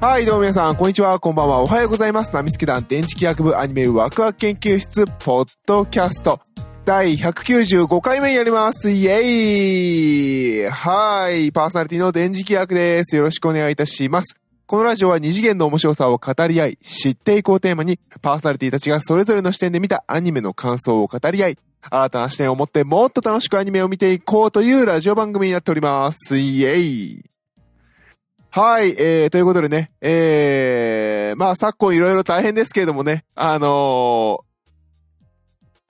[0.00, 2.30] はい、どうも皆さん、こんにちは、こんばんは、おはようございます。
[2.32, 6.40] ナミスケ団電磁気学部アニメワクワク研究室、ポッドキャスト、
[6.86, 8.90] 第195回目になります。
[8.90, 13.14] イェイはい、パーソナリティの電磁気学です。
[13.14, 14.36] よろしくお願いいたします。
[14.64, 21.58] このラジオは二次元の面白さを語り合い、知っていこうテーマに、パーソナリティたちがそれぞれの視点で見たアニメの感想を語り合い、
[21.90, 26.38] 新たな視点を持ってもっと楽しくアニメを見ていこうというラジオ番組になっております。
[26.38, 27.30] イェイ
[28.52, 34.44] はい、えー、ということでね、えー、まあ昨今いろいろ大変ですけれどもね、あの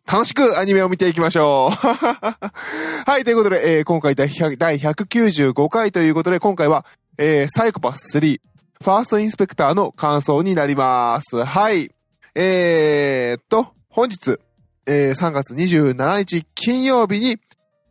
[0.06, 1.74] ー、楽しくアニメを見ていきましょう。
[3.10, 6.84] はい、ということで、えー、今回第第195回ということで、今回は、
[7.16, 8.38] えー、サイコパス3、
[8.82, 11.42] ファーストインスペクターの感想になります。
[11.42, 11.90] はい。
[12.34, 14.38] えーと、本日、
[14.86, 17.38] えー、3月27日金曜日に、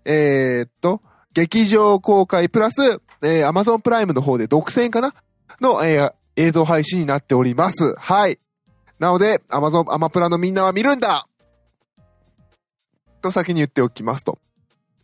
[0.05, 1.01] えーと、
[1.33, 5.13] 劇場公開プラス、えー、Amazon プライムの方で独占かな？
[5.61, 7.95] の、えー映像配信になっております。
[7.97, 8.39] はい。
[8.97, 11.27] なので、Amazon、アマプラのみんなは見るんだ
[13.21, 14.39] と先に言っておきますと。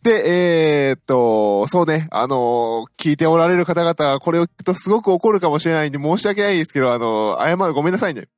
[0.02, 8.28] で、えーっと、そうね、あのー聞いておられる方々がこれを聞くとすごく怒るかもしれないんで申し訳ないですけど、あのー謝る、ごめんなさいね。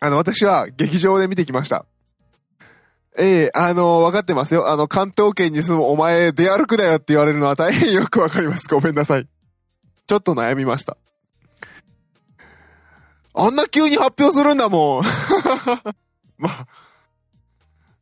[0.00, 1.86] あの、私は劇場で見てきました。
[3.18, 4.70] ええあのー分かってますよ。
[4.70, 8.66] あの、関東圏に住むお前出歩くなよって言われるのは大変よくわかります。
[8.68, 9.28] ごめんなさい。
[10.06, 10.96] ちょっと悩みました。
[13.34, 15.04] あんな急に発表するんだもん。
[16.38, 16.66] まあ、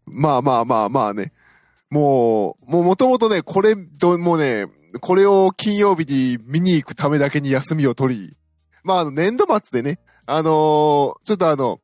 [0.07, 1.33] まあまあまあまあね。
[1.89, 4.67] もう、もうもともとね、これ、どもうね、
[5.01, 8.37] これを金曜日に見に行くためだけに休みを取り、
[8.83, 11.81] まああの、年度末でね、あのーちょっとあの、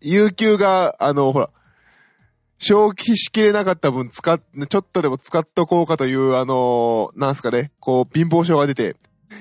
[0.00, 1.50] 有給が、あのほら、
[2.58, 8.96] 消費しきれなかった分使っ、ちょっとでも使っとこうかという、あのーなんすかね、こう、貧乏症が出て、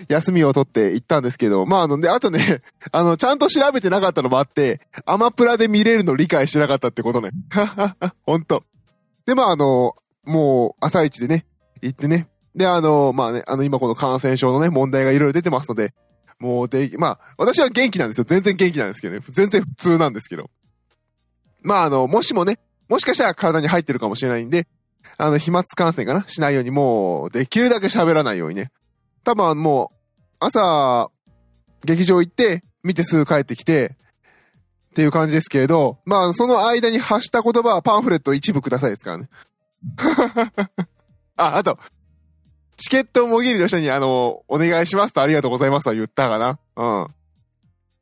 [0.10, 7.32] 休みを取って行ったんですけど、まああの、で、あとね、 あの、ちゃんと調べてなかったのもあって、アマプラで見れるの理解してなかったってことね。
[8.26, 8.64] ほんと。
[9.26, 9.96] で、まああの、
[10.26, 11.46] もう、朝一でね、
[11.82, 12.28] 行ってね。
[12.56, 15.94] で、あの、まあね、あの、今この感染症のね、問題がいろいろ出てますので、
[16.40, 18.26] もうで、まあ、私は元気なんですよ。
[18.28, 19.22] 全然元気なんですけどね。
[19.30, 20.50] 全然普通なんですけど。
[21.62, 22.60] まああの、もしもね、
[22.90, 24.68] もしかしたら体に入ってるかもしれないんで、
[25.18, 26.28] あの、飛沫感染かな？
[26.28, 28.72] しないように、もう、できるだけ喋らないようにね。
[29.24, 31.10] 多分もう、朝、
[31.84, 33.96] 劇場行って、見てすぐ帰ってきて、
[34.92, 39.30] っていう感じですけれど、まあ、その間に発した言葉はパンフレット一部くださいですからね。
[41.38, 41.78] あ、あと、
[42.78, 46.60] チケットもぎりの人に、あの、お願いしますとありがとうございますは言ったかな？
[46.76, 47.08] うん。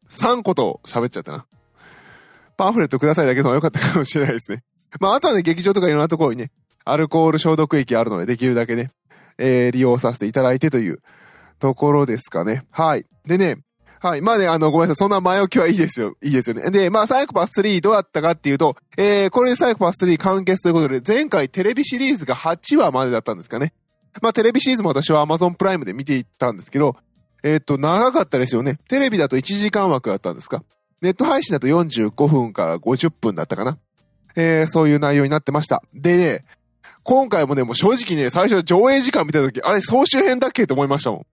[0.10, 1.46] 3個と喋っちゃったな。
[2.58, 4.64] パンフレットくださいだけの方が良かったかもしれないですね。
[5.00, 6.52] まあ、あとはね、劇場とかいろんなところにね、
[6.86, 8.92] アルコール消毒液あるので、できるだけね、
[9.38, 11.00] えー、利用させていただいてという
[11.60, 12.66] ところですかね。
[12.72, 13.06] はい。
[13.26, 13.58] でね、
[14.04, 14.22] はい。
[14.22, 15.04] まあね、あの、ごめんなさい。
[15.06, 16.18] そんな前置きはいいですよ。
[16.22, 16.70] いいですよね。
[16.72, 23.72] で、まあ、サイコパス3どうだったかっていうと、えー、これでサイコパス3完結ということで、前回テレビシリーズが8話までだったんですかね。
[24.22, 26.98] まあ、テレビシリーズも私は Amazon プライムで見ていったんですけど、
[27.44, 28.78] えーっと、長かったですよね。
[28.90, 30.66] テレビだと1時間枠だったんですか。
[31.02, 33.78] ネット配信だと45分から50分だったかな。
[34.36, 35.84] えー、そういう内容になってました。
[35.94, 36.46] でね、
[37.04, 41.26] 今回もね、もう正直ね、最初上映時間見た時、あれ総集編だっけと思いましたもん。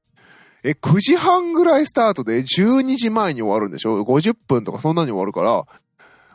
[0.62, 5.65] え、9時半ぐらいスタートで12時前に終わるんでしょ ?50 分とかそんなに終わるから、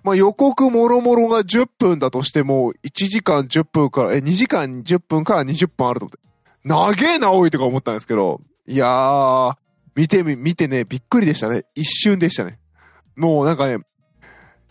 [0.03, 6.26] まあ予告もろもろが10分だとしても、1時間10分から、え、2時間10分から20分あると思って。
[6.64, 9.56] 長えな、おいとか思ったんですけど、いやー、
[9.96, 11.66] 見てみ、見てね、びっくりでしたね。
[11.76, 12.59] 一瞬でしたね。
[13.16, 13.80] もうなんかね、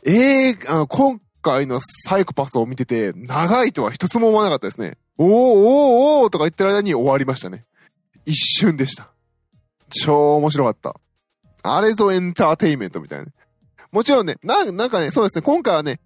[0.05, 4.97] えー、あの、今回のサイコパスを見てて、長いとは一つも思わなかったですね。
[5.19, 7.65] おーおーおーとか言ってる間に終わりましたね。
[8.25, 9.11] 一瞬でした。
[9.91, 10.97] 超面白かった。
[11.63, 13.33] あれぞエンターテイメントみたいなね。
[13.93, 16.01] もちろんね、な、なんかね、そうですね、今回はね、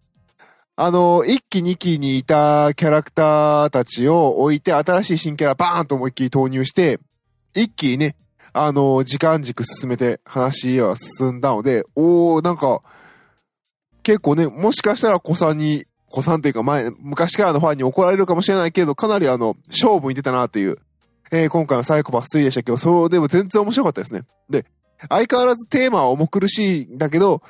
[0.77, 7.01] あの、1期2期にいたキャラクターたちを置いて、新しい新キャラバーンと思いっきり投入して、
[7.55, 8.17] 一気にね、
[8.53, 12.83] あの、時間軸進めて話は進んだので、おー、なんか、
[14.09, 20.79] 結構ね、もしかしたら子さんに、子さんというか前、昔からのファンに怒られるかもしれないけど、かなりあの、勝負に出たなっていう、
[21.31, 24.23] えー今回のサイコパス3でしたけど、そう、でも全然面白かったですね。
[24.49, 24.65] で、
[25.11, 27.43] 相変わらずテーマは重苦しいんだけど、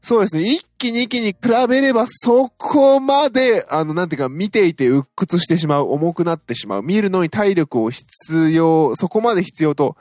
[0.00, 1.38] そうですね、一期二期に比
[1.68, 8.06] べればそこまで、あの、なんていうか、見ていて鬱屈してしまう、重くなってしまう、見るのに体力を必
[8.52, 9.96] 要、そこまで必要と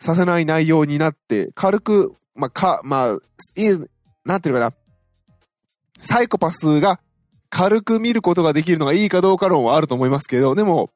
[0.00, 3.18] させない内容になって、軽く、まあ、か、まあ、
[3.54, 3.78] いい、
[4.24, 4.72] なんていうかな、
[6.04, 7.00] サイコパスが
[7.50, 10.90] 軽く見ることができるのがいいかどうか論はあると思いますけど、でも、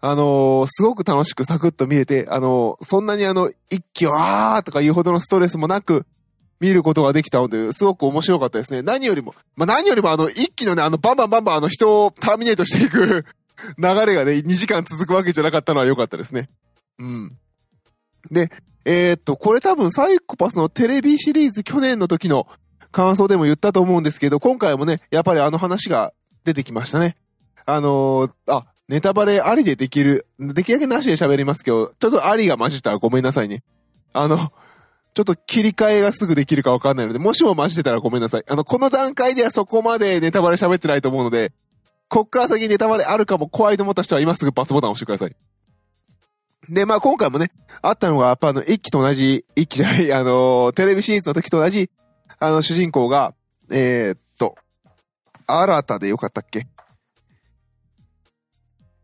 [0.00, 6.06] あのーすごく楽しくサクッと見れて、あのーそんなにあの、一気をあーとか言うほどのストレスもなく、
[6.60, 8.82] 見ることができたので、すごく面白かったですね。
[8.82, 13.24] 何よりも、まあ、何よりもあの、一気のね、あの、バンバンバンバンあの人をターミネートしていく
[13.78, 16.48] 流れがね、2時間続くわけじゃなかったのは良かったですね。
[16.98, 17.38] うん。
[18.30, 18.50] で、
[18.84, 22.48] えーっと、これ多分サイコパスのテレビシリーズ去年の時の
[22.92, 26.12] 感想でも言ったと思うんですけど、今回もね、やっぱりあの話が
[26.44, 27.16] 出てきましたね。
[27.66, 33.62] あのーあ、ネタバレありでできる、できるだけなしで喋りますけど、ちょっとありが混じったらごめんなさいね。
[34.14, 34.52] あの、
[35.14, 38.44] ちょっと切り替えがすぐできるかわかんないので、もしも混じってたらごめんなさい。
[38.48, 41.52] あの、この段階ではそこまでネタバレ喋ってないと思うので、
[42.08, 45.36] こっから先ネタバレあるかも怖いと思った人は今すぐパスボタン押してください。
[46.70, 47.50] で、まあ今回もね、
[47.82, 51.90] あったのが、やっぱあの、一期と同じ、一期じゃない、あのーテレビシリーズの時と同じ、
[52.40, 53.34] あの、主人公が、
[53.70, 54.56] えー、っと、
[55.46, 56.66] 新たでよかったっけ？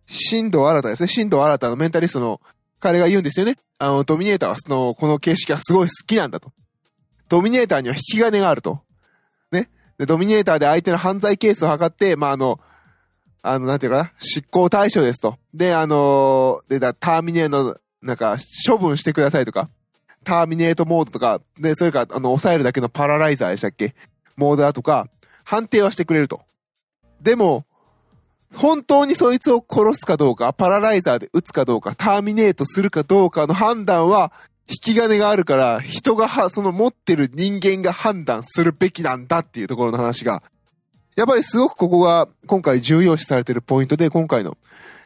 [0.07, 1.09] 新藤新たですね。
[1.09, 2.41] 新藤新たのメンタリストの
[2.79, 3.57] 彼が言うんですよね。
[3.79, 6.53] あの、ドミネーターはその、この形式がすごい好きなんだと。
[7.29, 8.83] ドミネーターには引き金があると。
[9.51, 9.71] ね。
[9.99, 12.61] で、ドミネーターで相手の犯罪ケースを測って、まあ、あの、
[13.43, 15.39] あの、なんていうかな、執行対象ですと。
[15.53, 18.37] で、あので、だターミネーの、なんか、
[18.67, 19.71] 処分してくださいとか、
[20.25, 23.94] ターミネートモードとか、で、それか、あの、抑えるだけのパラライザーでしたっけ？
[24.37, 25.09] モードだとか、
[25.44, 26.41] 判定はしてくれると。
[27.21, 27.65] でも、
[28.53, 34.32] 本当にそいつを殺すかどうか、パラライザーで撃つかどうか、ターミネートするかどうかの判断は、
[34.69, 40.43] 引き金があるから、人がは、その持ってる人間が判断するべきなんだっていうところの話が、
[41.17, 44.56] やっぱりすごくここが今回重要視されてるポイントで、今回の、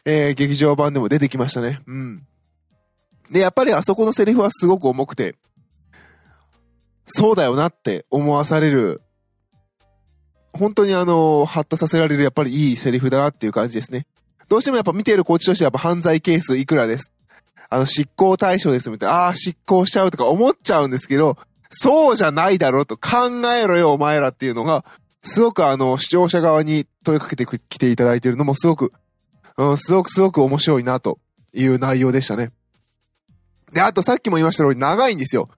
[0.05, 1.81] えー劇場版でも出てきましたね。
[1.85, 2.25] うん。
[3.31, 5.35] で、やっぱりあそこのセリフはすごく重くて、
[7.07, 9.01] そうだよなって思わされる、
[10.53, 14.05] 本当にあの、ハッとさせられるやっぱりいいセリフだなっていう感じですね。
[14.47, 17.13] どうしてもやっぱ見てるコーチとしてはやっぱ犯罪ケースいくらです。
[17.69, 21.37] あの、執行対象ですみたいな、ああ、執行しちゃうとか思っちゃうんですけど、
[21.69, 24.83] そうじゃないだろうと考えろよお前らっていうのが、
[25.23, 28.91] すごくあの、視聴者側に問いかけてきていただいているのもすごく、
[29.57, 31.19] うん、すごくすごく面白いなと
[31.53, 32.51] いう内容でしたね。
[33.73, 35.49] で、あとさっきも言いました通り長いんですよ。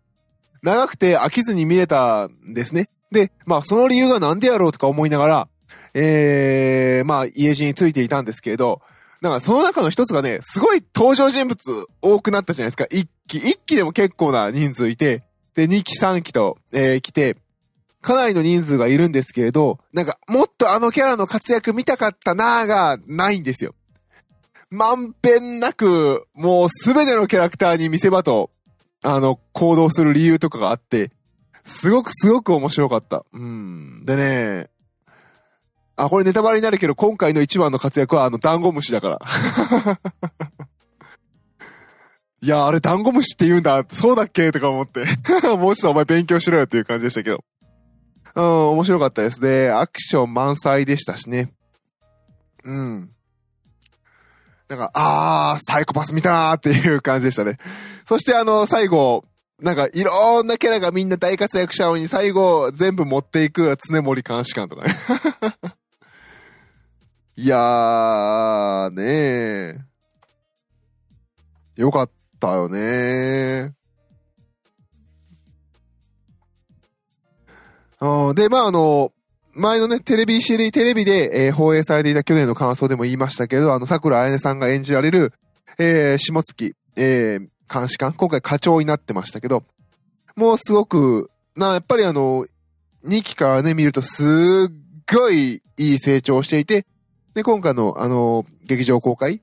[0.62, 2.90] 長くて飽きずに見れたんですね。
[3.12, 5.48] で、まあその理由がなんでやろうとか思いながら、
[5.94, 8.82] ええまあ家路についていたんですけれど、
[9.22, 11.58] なんかその中の一つがね、すごい登場人物
[12.02, 12.86] 多くなったじゃないですか。
[12.90, 15.24] 一期、一期でも結構な人数いて、
[15.54, 17.38] で、二期、三期と、えー来て、
[18.02, 23.76] かなりの人数がいるんですけれど、なんか、もっとあのキャラの活躍見たかったなーがないんですよ。
[24.72, 28.52] まんべんなく、もうすべてのキャラクターに見せ場と、
[29.04, 31.12] あの、行動する理由とかがあって、
[31.66, 33.26] すごくすごく面白かった。
[33.34, 34.04] うん。
[34.06, 34.70] でね、
[35.98, 39.20] あ、これネタバレになるけど、今回の一番の活躍はあの、ダンゴムシだから。
[42.42, 43.84] いや、あれダンゴムシって言うんだ。
[43.90, 45.04] そうだっけとか思って。
[45.58, 47.44] もうちょっとお前勉強しろよっていう感じでしたけど。
[48.36, 49.70] うん、面白かったですね。
[49.70, 51.52] アクション満載でしたしね。
[52.64, 53.12] うん。
[54.72, 57.58] なんか、あー、サイコパス見たなーっていう感じでしたね。
[58.06, 59.26] そしてあの、最後、
[59.60, 64.96] なんか、いろんなキャラがみんな大活躍したのに、最後、全部持っていく常森監視官とかね。
[67.36, 71.82] いやー、ねー。
[71.82, 72.10] よかっ
[72.40, 78.34] たよねー。
[78.34, 79.12] で、まあ、あの、
[79.54, 85.34] 前のね、テレビシリー、テレビで、えー放映されていた去年の感想でも言いましたけど、あの、桜彩音さんが演じられる、
[85.78, 89.64] えー、下月、えー、監視官、今回課長になってましたけど、
[90.36, 92.46] もうすごく、な、やっぱりあの、
[93.06, 94.74] 2期からね、見るとすっ
[95.14, 96.86] ごいいい成長していて、
[97.34, 99.42] で、今回の、あの、劇場公開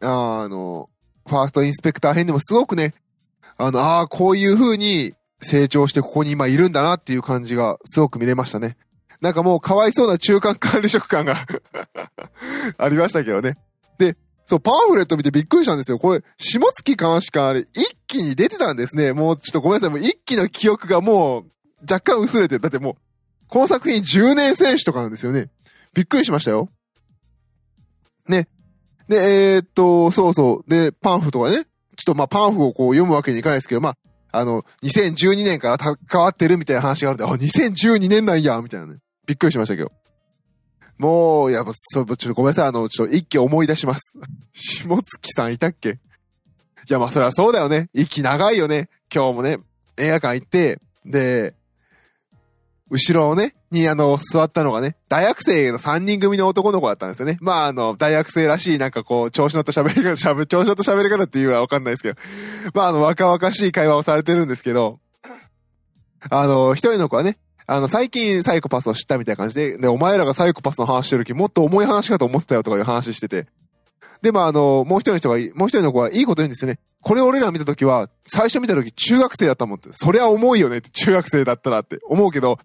[0.00, 0.88] ああの、
[1.26, 2.94] ファーストインスペクター編でもすごくね、
[3.56, 8.76] あの、ああ、こういう風に成長してここに今いるんだなっていう感じがすごく見れましたね。
[9.22, 11.46] なんかもうかわいそうな中間管理職感が
[12.76, 13.56] ありましたけどね。
[13.96, 15.98] で、そう、パンフレット見てびっくりしたんですよ。
[16.00, 19.12] これ、下月監視官あれ、一気に出てたんですね。
[19.12, 19.90] もうちょっとごめんなさい。
[19.90, 21.44] もう一気の記憶がもう
[21.82, 22.60] 若干薄れてる。
[22.60, 22.94] だってもう、
[23.46, 25.50] この作品10年選手とかなんですよね。
[25.94, 26.68] びっくりしましたよ。
[28.26, 28.48] ね。
[29.08, 30.70] で、えーっと、そうそう。
[30.70, 31.58] で、パンフとかね。
[31.58, 31.64] ちょっ
[32.06, 33.96] とまあパンフをこう読むわけにいかないですけど、まあ、
[34.32, 39.01] あの、2012年から関わってるみたいな話があるんで、あ、2012年なんや、みたいなね。
[39.26, 39.92] びっくりしましたけど。
[40.98, 42.68] もう、やっぱ、そ、ちょっとごめんなさい。
[42.68, 44.14] あの、ちょっと一気思い出します。
[44.52, 45.90] 下月さんいたっけ？
[45.90, 47.88] いや、まあ、それはそうだよね。
[47.94, 48.88] 一気長いよね。
[49.12, 49.58] 今日もね、
[49.96, 51.54] 映画館行って、で、
[52.90, 57.38] 後ろをね、にあの、座ったのがね、大学生の3人組の男の子だったんですよね。
[57.40, 62.20] まああの、大学生らしいなんかこう、調子乗った喋り方、 喋、調子乗った喋り方っていうのはわかんないですけど、
[62.74, 65.00] まああの、若々しい会話をされてるんですけど、
[66.28, 67.38] あの、一人の子はね、
[67.72, 73.46] あの、最近サイコパスを知ったみたいな感じで、で、お前らがサイコパスの話してる時もっと重い話かと思ってたよとかいう話してて、
[74.20, 76.78] で、もあの、もう一人の人が、もう一人の子はいいこと言うんですよね。
[77.00, 79.88] これ俺ら見た時は、最初見た時中学生だったもんって。
[79.92, 82.58] そりゃ重いよねって中学生だったらって思うけど、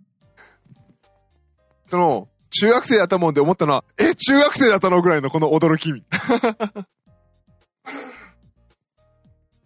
[1.90, 5.90] その、中学生だったもんで思ったのは、え、中学生だったのぐらいのこの驚き。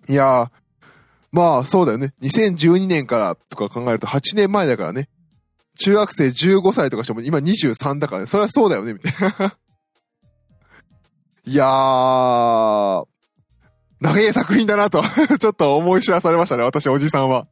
[0.07, 0.49] いやー、
[1.31, 2.13] まあそうだよね。
[2.21, 5.09] 2012年からとか考えると8年前だからね。
[5.81, 8.27] 中学生15歳とかしても今23だからね。
[8.27, 9.57] それはそうだよね、みたいな。
[11.43, 13.05] いやー、
[13.99, 15.03] 長い作品だなと
[15.39, 17.47] ちょっと思い知らされましたね、私おじさんは。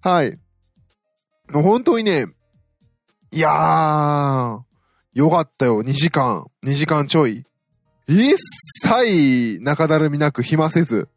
[0.00, 0.38] はい。
[1.52, 2.26] 本当にね、
[3.32, 4.60] いやー、
[5.14, 5.82] よかったよ。
[5.82, 7.44] 2時間、2時間ちょい。
[8.06, 8.34] 一
[8.82, 11.08] 切中だるみなく暇せず、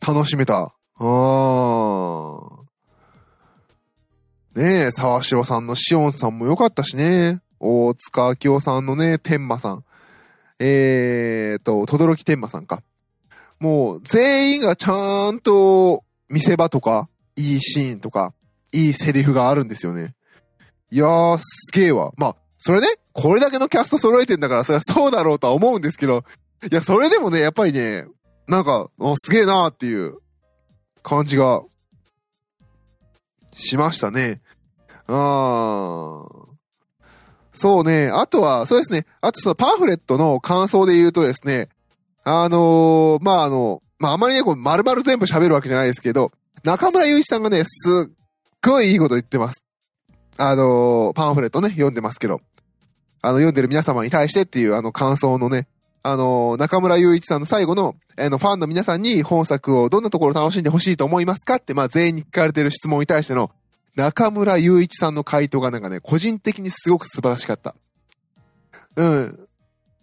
[0.00, 0.74] 楽しめた。
[0.98, 2.55] あー。
[4.56, 7.42] ねえ、沢城さんのシオンさんもよかったしね。
[7.60, 9.84] 大塚明夫さんのね、天馬さん。
[10.58, 12.82] えーと、とどろき天馬さんか。
[13.60, 18.32] もう、全員がちゃんと見せ場とか、いいシーンとか、
[18.72, 20.14] いいセリフがあるんですよね。
[20.90, 21.44] いやー、す
[21.78, 22.12] げえわ。
[22.16, 26.24] まあ、それね、これだけのキャスト揃えてんだから、それはそうだろうとは思うんですけど、
[26.72, 28.06] いや、それでもね、やっぱりね、
[28.48, 30.16] なんか、すげえなーっていう
[31.02, 31.60] 感じが、
[33.52, 34.40] しましたね。
[35.08, 36.46] あー。
[37.52, 38.10] そうね。
[38.12, 39.06] あとは、そうですね。
[39.20, 41.68] あとそのパンフレットの感想で言うとですね、
[42.24, 46.32] あのー、まあ、あの、まあ、あまりね、こう、丸々全部喋るわけじゃないですけど、
[46.64, 48.12] 中村祐一さんがね、すっ
[48.62, 49.64] ごいいいこと言ってます。
[50.36, 52.40] あのー、パンフレットね、読んでますけど、
[53.22, 55.66] あの、読んでる皆様に対してっていう、あの、感想のね、
[56.02, 63.50] あのー、中村祐一さんの最後の、あの、ファンの皆さんに本作をどんなところ楽しんでほしいと思いますかって、まあ、全員に聞かれてる質問に対しての、
[63.96, 67.74] 中村祐一さんの回答がなんかね、個人的にすごく素晴らしかった。
[68.96, 69.48] うん。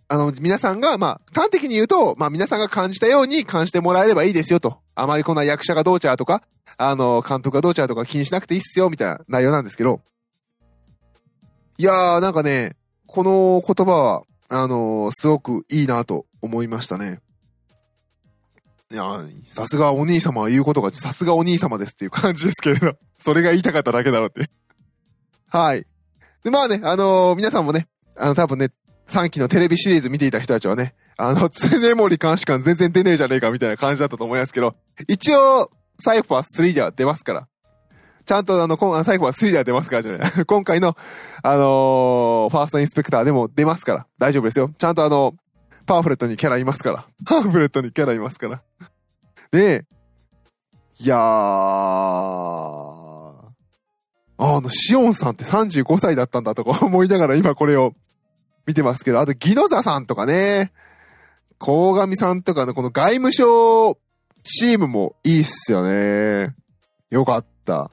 [0.08, 4.80] あの、皆さんが、まあ、端的に言うと、まあ、皆さんが感じたように感じてもらえればいいですよと。
[4.96, 6.44] あまりこんな役者がどうちゃうとか、
[6.78, 10.02] あの、監督がどうちゃうとか気にしなくていいっすよ、みたいな内容なんですけど。
[11.78, 12.76] いやー、なんかね、
[13.08, 17.20] この言葉は、あのー、すごくいいなと思いましたね。
[18.94, 19.04] いや
[19.48, 24.52] さすがお兄様は言うことが、さすがお兄様ですっていう感じですけれど、 それが言いたかっただけだろうって
[25.50, 25.88] はい。
[26.44, 28.70] で、まあね、あのー、皆さんもね、あの、多分ね、
[29.08, 34.76] 3期のテレビシリーズ見ていた人たちはね、あの、 常森監視官全然出ねえじゃねえかみたいな感じだったと思いますけど、
[35.08, 37.48] 一応、サイファー3では出ますから。
[38.26, 40.32] ちゃんとあの、サイファー3では出ますからじゃない。
[40.46, 40.96] 今回の、
[41.42, 44.06] あのー、ファーストインスペクターでも出ますから。
[44.20, 44.70] 大丈夫ですよ。
[44.78, 45.34] ちゃんとあの、
[45.86, 47.06] パンフレットにキャラいますから。
[47.26, 48.62] パンフレットにキャラいますから。
[49.54, 49.86] で、
[51.00, 51.22] いやー、あ
[54.40, 57.94] の、シオンさんって35歳だったんだとか思いながら今これを
[58.66, 60.72] 見てますけど、あとギノザさんとかね、
[61.60, 63.96] 鴻上さんとかのこの外務省
[64.42, 66.56] チームもいいっすよね。
[67.12, 67.92] よかった。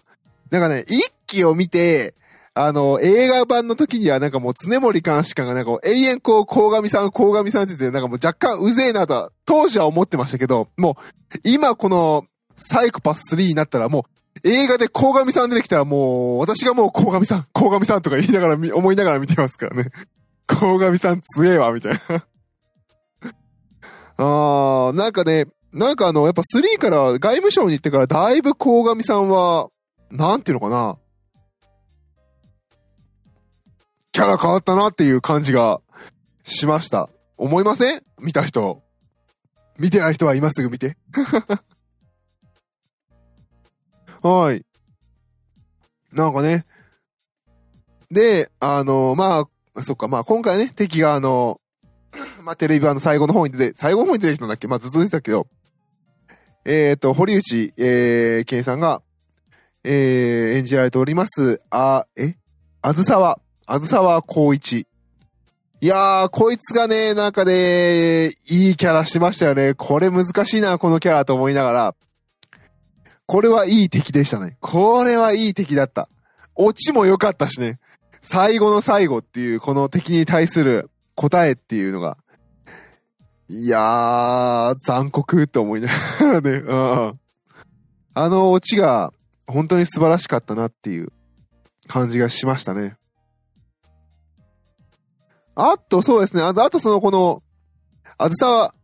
[0.50, 2.14] なんかね、一期を見て、
[2.54, 10.96] あの、映画版の時にはなんかもう常森監視官がなんか永遠こう、鴻上さん、鴻上さんって言ってなんかもう若干うぜえなと、当時は思ってましたけど、も
[11.34, 12.24] う、今この、
[12.56, 14.04] サイコパス3になったらも
[14.44, 19.90] う、映画で鴻上さん出てきたらもう、私がもう鴻上さん、鴻上さんとか言いながら、思いながら見てますからね。
[20.46, 22.24] 鴻上さん強えわ、みたいな
[24.16, 29.68] あー、なんかね、なんかあの、やっぱ3から外務省に行ってからだいぶ鴻上さんは、
[30.10, 30.98] なんていうのかな。
[34.20, 35.80] キャラ変わったなっていう感じが
[36.44, 37.08] しました。
[37.38, 38.02] 思いません？
[38.20, 38.82] 見た人。
[39.78, 40.98] 見てない人は今すぐ見て。
[44.20, 44.66] はい。
[46.12, 46.66] なんかね。
[48.10, 51.58] で、あの、まあ、そっか、まあ今回ね、敵があの、
[52.44, 54.68] まあテレビ版の最後の方に出て、最後の方に出てきたんだっけ？
[54.68, 55.46] まあずっと出てたけど、
[56.66, 59.00] えっ、と、堀内、えー、健さんが、
[59.82, 62.34] えー、演じられております、あ、え？
[62.82, 63.40] あずさわ、
[63.72, 64.88] あずさわこういち。
[65.80, 69.74] いやー、こいつがね、なんかね、いいキャラしてましたよね。
[69.74, 71.94] これ難しいな、このキャラと思いながら。
[73.26, 74.56] これはいい敵でしたね。
[74.58, 76.08] これはいい敵だった。
[76.56, 77.78] オチも良かったしね。
[78.22, 82.18] 最後の最後っていう、この敵に対する答えっていうのが、
[83.48, 87.20] いやー、残酷って思いながらね、 うん。
[88.14, 89.12] あのオチが
[89.46, 91.12] 本当に素晴らしかったなっていう
[91.86, 92.96] 感じがしましたね。
[95.62, 96.42] あと、そうですね。
[96.42, 97.42] あと、あとその、この、
[98.16, 98.74] あずさわ、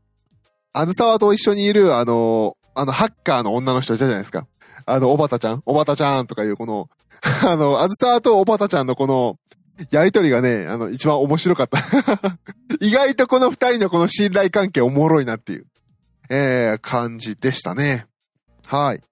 [0.75, 4.47] あずさわと一緒にいる、あの、あの、ハッカーの女の人いたじゃないですか。
[4.85, 5.63] あの、おばたちゃん？
[5.65, 6.91] おばたちゃんとかいう、この、
[7.49, 9.39] あの、あずさわとおばたちゃんのこの、
[9.91, 11.79] やりとりがね、あの、一番面白かった
[12.81, 15.67] 意外とこの二人のこの信頼関係おもろいなっていう、
[16.29, 18.07] えー、感じでしたね。
[18.67, 19.03] はい。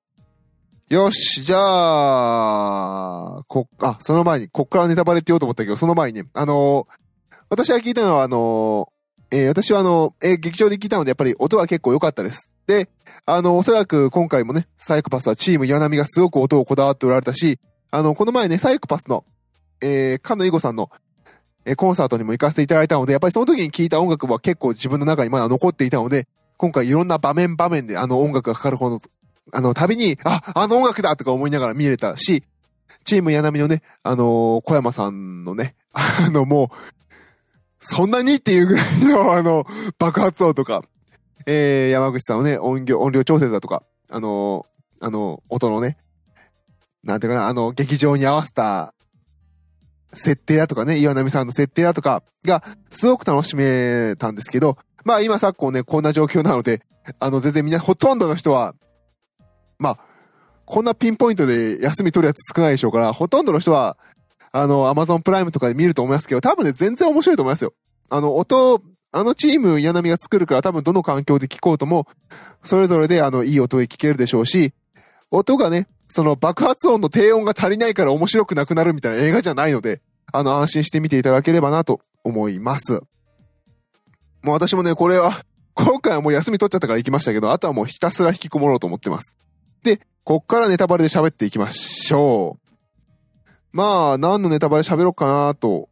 [0.90, 7.03] よし、じゃあ、こっ、あ、その前に、こっからネタバレって言おうと思ったけど、その前に、あのー、
[7.48, 12.50] 私が聞いたのは、あのー、えー、私はあの、えー、劇場で聞いたので、やっぱり音は結構良かったです。
[12.66, 12.88] で、
[13.26, 17.58] あの、おそらく今回もね、サイコパスはチーム岩波がすごく音をこだわっておられたし、
[17.90, 19.24] あの、この前ね、サイコパスの、
[19.80, 20.90] えー、かのいごさんの、
[21.64, 29.00] え、コンサートにも行かせていただいたので、やっぱりその時に聴いた音楽は結構自分の中にまだ残っていたので、今回いろんな場面場面であの音楽がかかる方の、
[29.52, 32.44] あの、旅に、あ、あの音楽だとか思いながら見れたし、
[33.04, 36.76] チーム柳のね、あのー、小山さんのね、 あの、もう、
[37.86, 39.66] そんなにっていうぐらいの、あの、
[39.98, 40.82] 爆発音とか、
[41.46, 44.64] えー、山口さんのね、音量、音量調節だとか、あの、
[45.00, 45.98] あの、音のね、
[47.02, 48.94] なんていうかな、あの、劇場に合わせた
[50.14, 52.22] 設定だとかね、岩波さんの設定だとか。
[52.46, 56.80] が、すごく楽しめたんですけど、まあ今昨今ね、こんな状況なので、
[57.18, 58.74] あの全然みんな、ほとんどの人は、
[59.78, 59.98] まあ、
[60.64, 63.98] こんなピンポイントで休み取るやつ少ないでしょうから、ほとんどの人は、
[64.56, 67.74] あの、アマゾンプライムとかで見ると思いますけど、多分ね、全然面白いと思いますよ。
[68.08, 68.80] あの、音、
[69.10, 72.06] あのチーム、柳波が作るから多分どの環境で聞こうとも、
[72.62, 74.72] それぞれであの、いい音で聞けるでしょうし、
[75.32, 80.00] 音がね、その爆発音の低音が足りないから面白くなくなるみたいな映画じゃないので、
[80.32, 82.92] あの、安心して見ていただければなと思います。
[82.92, 83.00] も
[84.46, 85.32] う私もね、これは、
[85.74, 89.36] 今回はもう休み取っちゃったから行きましたけど、あとはもうひたすら引きこもろうと思ってます。
[89.82, 92.63] で、こっからネタバレで喋っていきましょう。
[93.74, 95.88] まあ、何のネタバレ喋ろうかなと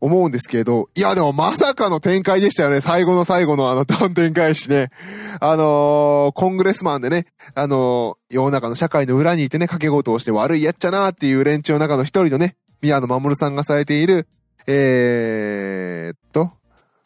[0.00, 2.80] 思うんですけど、いやでもまさかの展開でしたよね。
[2.80, 4.88] 最後の最後のあのどん展開しね。
[5.38, 14.26] あのー、コングレスマンでね、あのー、世の中の社会の裏にいてね、掛け事をして悪いやっちゃなーっていう連中の中の一人のね、宮野守さんがされている、
[14.66, 16.50] えー、っと、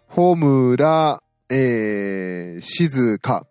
[0.06, 3.44] ホムラ、えー、静か。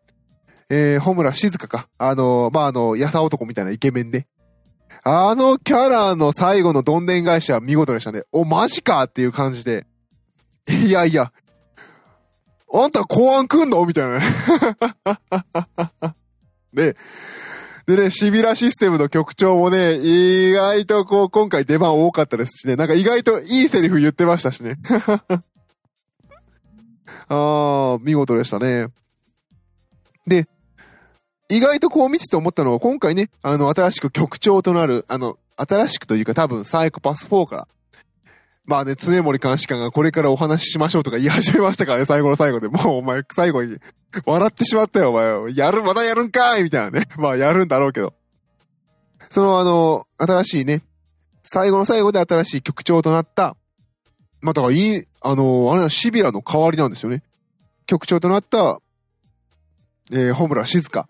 [0.70, 1.90] えー、ホムラ静かか。
[1.98, 4.26] あのー、まあ、あの、やさ男みたいなイケメンで。
[5.04, 8.24] あのキャラの最後のどんでん返しは見事でしたね。
[8.32, 9.86] お、マジかっていう感じで。
[10.68, 11.32] いやいや。
[12.74, 14.20] あんた公安来んのみたいな
[16.74, 16.94] ね。
[16.94, 16.98] で、
[17.88, 24.80] でね、シビラシステムの局長もね、意外とこう、今回出番多かったですしね、なんか意外といいセリフ言ってましたしね。
[27.28, 28.88] あー、見事でしたね。
[30.26, 30.48] で、
[31.50, 37.68] 意外とこう見てて思ったのは、今回ね、あの、新しく局長となる、あの、新しくというか多分サイコパス4から、
[38.66, 42.68] まあね、常森監視官がこれからお話ししましょうとか言い始めましたからね、最後の最後で。
[42.68, 43.78] もうお前、最後に、
[44.26, 45.54] 笑ってしまったよ、お前。
[45.56, 47.08] やる、まだやるんかいみたいなね。
[47.18, 48.14] まあ、やるんだろうけど。
[49.30, 50.82] そのあの、新しいね、
[51.44, 53.56] 最後の最後で新しい局長となった、
[54.42, 57.22] まあ、だからいい、あの、あれはシビラの代わりなんですよね。
[57.86, 58.80] 局長となった、
[60.12, 61.08] えー、ホムラ静香。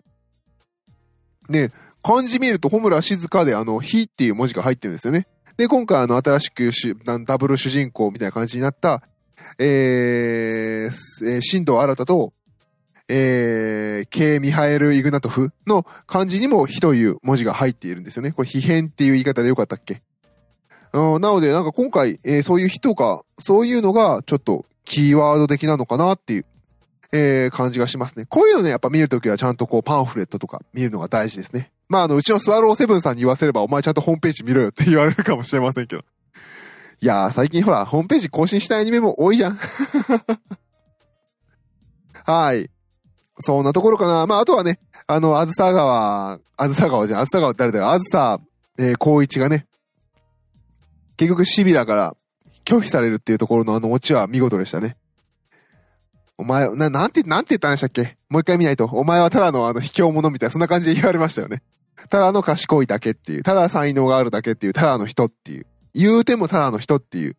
[1.48, 5.26] ね、漢字見ると、ホムラ静香であの、火っていう文字が入ってるんですよね。
[5.56, 6.70] で、今回あの、新しく
[7.24, 9.02] ダブル主人公みたいな感じになった、
[9.58, 12.32] えー、えー、新藤新と、
[13.08, 14.40] えー、K.
[14.40, 18.32] ミハエル・イグナトフの漢字にも火という文字が入っているんですよね。
[18.32, 20.02] これ、非変っていう言い方でよかったっけ？
[20.92, 26.44] なので、なんか今回、えー、そういう火とか、そういうのがちょっとキーワード的なのかなっていう、
[27.12, 28.26] えー、感じがしますね。
[28.26, 31.72] こういうのね、やっぱ見るときはちゃんとこうパンフレットとか見るのが大事ですね。
[31.88, 36.02] まあ、あの、うちのスワローセブンさんに言わせれば、お前ちゃんとホームページ見ろよって言われるかもしれませんけど。
[37.00, 39.58] いやー、最近ほら、ホームページ更新したアニメも多いじゃん。
[42.24, 42.70] はい。
[43.38, 44.26] そんなところかな。
[44.26, 47.90] まあ、あとはね、あの、あずさ川、あずさ川じゃん、あずさ川誰だよ。
[47.90, 48.40] あずさ、
[48.78, 49.66] えー、光一がね、
[51.16, 52.16] 結局シビラから
[52.64, 54.96] 拒否されるっていうところのあのオチは見事でしたね。
[56.38, 58.16] お前、な、なんて、なんて言ったんでしたっけ？
[58.28, 58.84] もう一回見ないと。
[58.84, 61.62] お前はただのあの、卑怯者みたいな、そんな感じで言われましたよね。
[62.10, 65.66] ただの賢いだけっていう、ただ才能があるだけっていう、ただの人っていう。
[65.94, 67.36] 言うてもただの人っていう、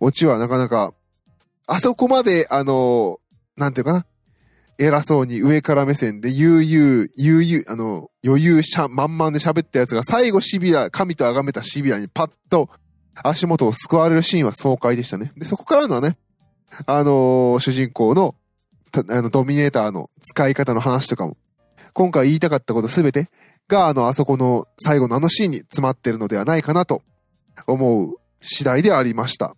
[0.00, 0.94] オチはなかなか、
[1.66, 3.20] あそこまで、あの、
[3.56, 4.06] なんていうかな。
[4.78, 12.70] 偉そうに上から目線で悠々、悠々、あの、余裕しゃ、満々で喋ったやつが最後シビラ、神と崇めたシビラにパッと
[13.22, 15.32] 足元を救われるシーンは爽快でしたね。
[15.36, 16.16] で、そこからのはね、
[16.86, 18.34] あのー、主人公の、
[19.08, 21.36] あの、ドミネーターの使い方の話とかも、
[21.92, 23.28] 今回言いたかったことすべて
[23.68, 27.02] が、あの、あそこの最後のあのシーンに詰まってるのではないかなと、
[27.66, 29.54] 思う次第でありました。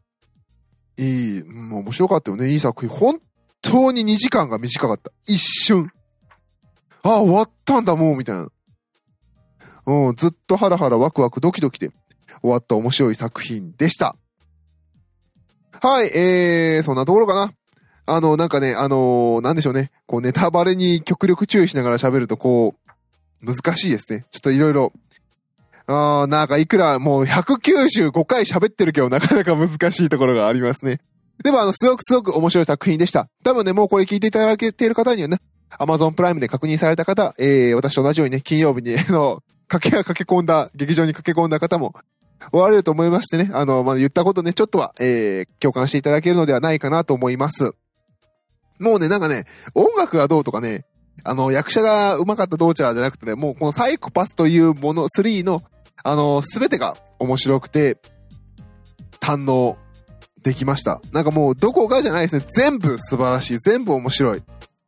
[0.97, 2.51] いい、もう面白かったよね。
[2.51, 2.89] いい作品。
[2.89, 3.21] 本
[3.63, 5.11] 当に2時間が短かった。
[5.27, 5.91] 一瞬。
[7.03, 8.49] ああ、終わったんだもう、みたいな。
[9.87, 11.91] うん、ずっとハラハラワクワクドキドキで
[12.41, 14.17] 終わった面白い作品でした。
[15.81, 17.53] はい、えー、そんなところかな。
[18.05, 19.91] あの、なんかね、あのーなんでしょうね。
[20.07, 22.75] こう、ネタバレに極力注意しながら喋ると、こ
[23.43, 24.27] う、難しいですね。
[24.31, 24.93] ちょっといろいろ。
[25.87, 31.01] あー、なんかいくらもう195回喋ってるけど、なかなか難しいところがありますね。
[31.43, 33.29] でもあの、すごくすごく面白い作品でした。
[33.43, 35.39] 多分ね、もうこれ聞いていただけている方にはね、
[35.79, 41.95] Amazon プライムで確認された方、えー、私と同じようにね、金曜日に、あの、駆け駆け込んだ、劇場に駆け込んだ方も、
[42.51, 47.73] おられると思いましてね、あの、まあ、言ったことね、ちょっとは、えー、共感していただけるのではないかなと思います。
[48.79, 50.85] もうね、なんかね、音楽がどうとかね、
[51.25, 55.63] あの、役者が上手かったどうちゃらじゃなくてね、もうこのサイコパスというもの、3の、
[56.03, 57.99] あの、すべてが面白くて、
[59.21, 59.77] 堪能
[60.43, 61.01] できました。
[61.13, 62.45] なんかもう、どこがじゃないですね。
[62.57, 63.59] 全部素晴らしい。
[63.59, 64.43] 全部面白い。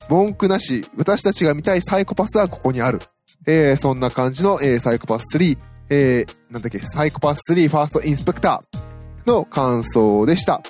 [0.09, 0.85] 文句なし。
[0.97, 3.01] 私たちが見たいサイコパスはここにある。
[3.47, 5.57] えー、そんな感じの、えー、サイコパス3、
[5.91, 10.63] えー、なんだっけ、サイコパス3ファーストインスペクターの感想でした。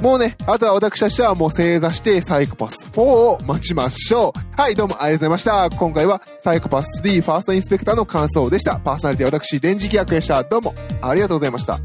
[0.00, 4.60] もうね、あとは私たちはもう正座してサイコパス4を待ちましょう。
[4.60, 5.70] はい、どうもありがとうございました。
[5.70, 8.76] 今回はサイコパス3ファーストインスペクターの感想でした。
[8.78, 10.44] パーソナリティ私、電磁気役でした。
[10.44, 11.80] どうもありがとうございました。